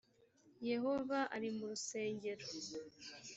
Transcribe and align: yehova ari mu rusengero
yehova 0.69 1.19
ari 1.35 1.49
mu 1.55 1.63
rusengero 1.71 2.45